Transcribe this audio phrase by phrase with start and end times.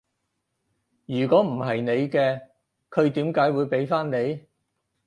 [1.05, 2.41] 如果唔係你嘅，
[2.89, 4.47] 佢點解會畀返你？